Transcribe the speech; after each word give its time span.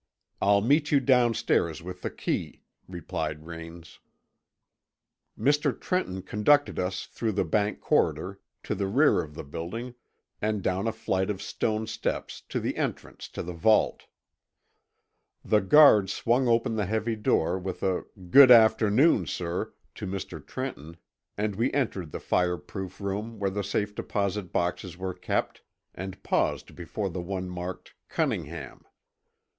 I'll 0.41 0.61
meet 0.61 0.91
you 0.91 0.99
downstairs 0.99 1.83
with 1.83 2.01
the 2.01 2.09
key," 2.09 2.63
replied 2.87 3.45
Raines. 3.45 3.99
Mr. 5.37 5.79
Trenton 5.79 6.23
conducted 6.23 6.79
us 6.79 7.05
through 7.05 7.33
the 7.33 7.45
bank 7.45 7.81
corridor 7.81 8.39
to 8.63 8.73
the 8.73 8.87
rear 8.87 9.21
of 9.21 9.35
the 9.35 9.43
building 9.43 9.93
and 10.41 10.63
down 10.63 10.87
a 10.87 10.91
flight 10.91 11.29
of 11.29 11.39
stone 11.39 11.85
steps 11.85 12.41
to 12.49 12.59
the 12.59 12.77
entrance 12.77 13.27
to 13.27 13.43
the 13.43 13.53
vault. 13.53 14.07
The 15.45 15.61
guard 15.61 16.09
swung 16.09 16.47
open 16.47 16.77
the 16.77 16.87
heavy 16.87 17.15
door 17.15 17.59
with 17.59 17.83
a 17.83 18.05
"good 18.31 18.49
afternoon, 18.49 19.27
sir," 19.27 19.71
to 19.93 20.07
Mr. 20.07 20.43
Trenton, 20.43 20.97
and 21.37 21.55
we 21.55 21.71
entered 21.73 22.11
the 22.11 22.19
fireproof 22.19 22.99
room 22.99 23.37
where 23.37 23.51
the 23.51 23.63
safe 23.63 23.93
deposit 23.93 24.51
boxes 24.51 24.97
were 24.97 25.13
kept 25.13 25.61
and 25.93 26.23
paused 26.23 26.75
before 26.75 27.11
the 27.11 27.21
one 27.21 27.47
marked 27.47 27.93
Cunningham. 28.09 28.85